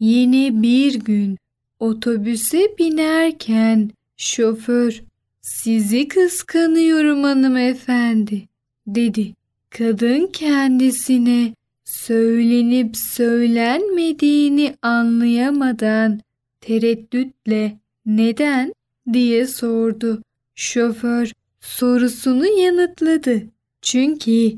Yine 0.00 0.62
bir 0.62 0.94
gün 0.94 1.38
otobüse 1.78 2.74
binerken 2.78 3.90
şoför 4.16 5.02
sizi 5.40 6.08
kıskanıyorum 6.08 7.22
hanımefendi 7.22 8.48
dedi. 8.86 9.34
Kadın 9.78 10.26
kendisine 10.26 11.54
söylenip 11.84 12.96
söylenmediğini 12.96 14.76
anlayamadan 14.82 16.20
tereddütle 16.60 17.78
neden 18.06 18.74
diye 19.12 19.46
sordu. 19.46 20.22
Şoför 20.54 21.32
sorusunu 21.60 22.46
yanıtladı. 22.46 23.42
Çünkü 23.82 24.52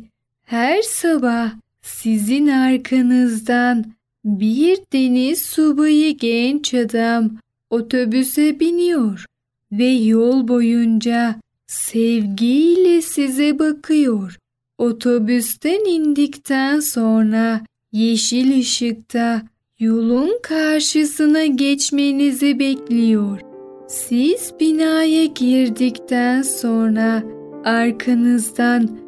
her 0.45 0.83
sabah 0.83 1.53
sizin 1.83 2.47
arkanızdan 2.47 3.85
bir 4.25 4.79
deniz 4.93 5.43
subayı 5.43 6.17
genç 6.17 6.75
adam 6.75 7.31
otobüse 7.71 8.61
biniyor 8.61 9.27
ve 9.73 9.89
yol 9.89 10.49
boyunca 10.49 11.41
sevgiyle 11.67 13.03
size 13.03 13.59
bakıyor. 13.59 14.39
Otobüsten 14.79 15.85
indikten 15.85 16.81
sonra 16.81 17.61
yeşil 17.93 18.59
ışıkta 18.61 19.43
yolun 19.79 20.39
karşısına 20.43 21.47
geçmenizi 21.47 22.59
bekliyor. 22.59 23.41
Siz 23.89 24.55
binaya 24.61 25.25
girdikten 25.25 26.43
sonra 26.43 27.23
arkanızdan 27.65 28.99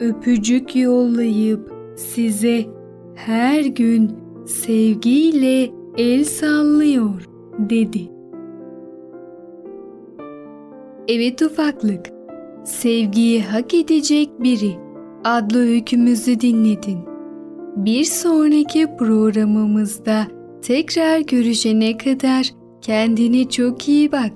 öpücük 0.00 0.76
yollayıp 0.76 1.72
size 1.96 2.64
her 3.14 3.64
gün 3.64 4.10
sevgiyle 4.46 5.70
el 5.96 6.24
sallıyor 6.24 7.28
dedi. 7.58 8.08
Evet 11.08 11.42
ufaklık, 11.42 12.06
sevgiyi 12.64 13.42
hak 13.42 13.74
edecek 13.74 14.28
biri 14.40 14.81
adlı 15.24 15.58
öykümüzü 15.58 16.40
dinledin. 16.40 16.98
Bir 17.76 18.04
sonraki 18.04 18.96
programımızda 18.98 20.26
tekrar 20.62 21.18
görüşene 21.20 21.96
kadar 21.96 22.46
kendine 22.82 23.48
çok 23.48 23.88
iyi 23.88 24.12
bak. 24.12 24.32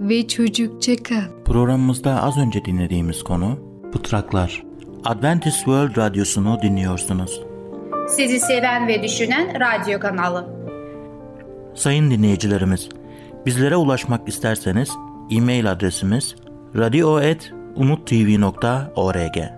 ve 0.00 0.28
çocukça 0.28 0.96
kal. 0.96 1.44
Programımızda 1.44 2.22
az 2.22 2.38
önce 2.38 2.64
dinlediğimiz 2.64 3.22
konu 3.22 3.58
Pıtraklar. 3.92 4.62
Adventist 5.04 5.56
World 5.56 5.96
Radyosu'nu 5.96 6.58
dinliyorsunuz. 6.62 7.40
Sizi 8.08 8.40
seven 8.40 8.88
ve 8.88 9.02
düşünen 9.02 9.48
radyo 9.60 10.00
kanalı. 10.00 10.46
Sayın 11.74 12.10
dinleyicilerimiz, 12.10 12.88
bizlere 13.46 13.76
ulaşmak 13.76 14.28
isterseniz 14.28 14.90
e-mail 15.30 15.70
adresimiz 15.72 16.34
radio.umutv.org 16.76 19.57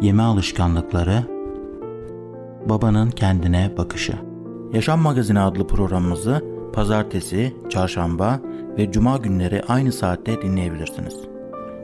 yeme 0.00 0.22
alışkanlıkları, 0.22 1.22
babanın 2.68 3.10
kendine 3.10 3.70
bakışı. 3.78 4.12
Yaşam 4.72 5.00
Magazini 5.00 5.40
adlı 5.40 5.66
programımızı 5.66 6.44
pazartesi, 6.72 7.56
çarşamba 7.68 8.40
ve 8.78 8.92
cuma 8.92 9.16
günleri 9.16 9.62
aynı 9.68 9.92
saatte 9.92 10.42
dinleyebilirsiniz. 10.42 11.14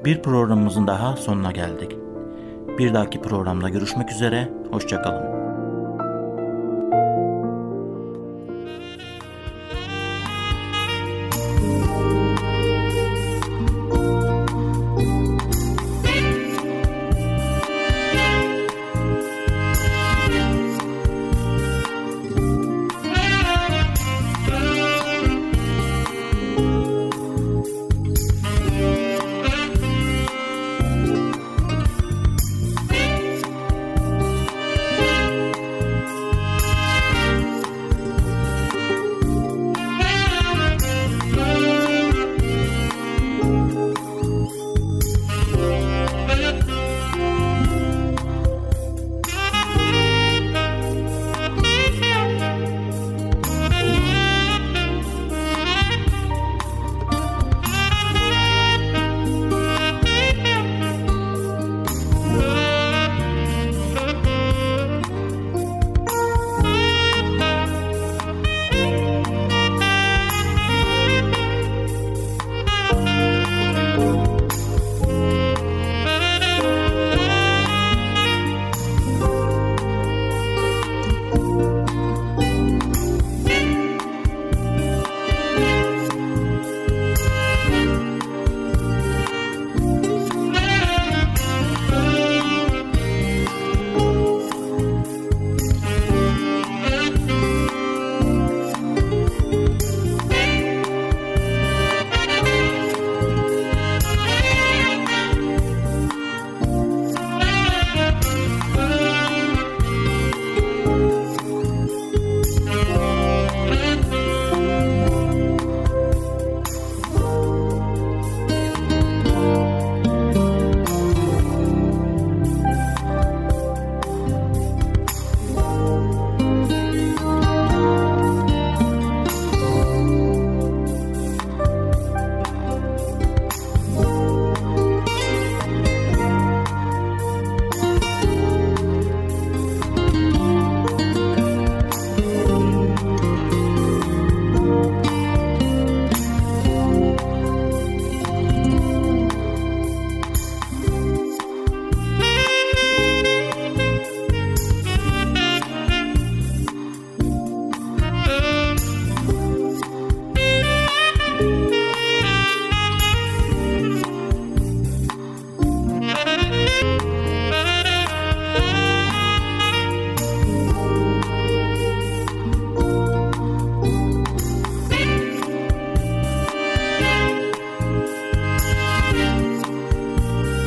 Bir 0.05 0.22
programımızın 0.22 0.87
daha 0.87 1.16
sonuna 1.16 1.53
geldik. 1.53 1.96
Bir 2.79 2.94
dahaki 2.94 3.20
programda 3.22 3.68
görüşmek 3.68 4.11
üzere, 4.11 4.53
hoşçakalın. 4.70 5.31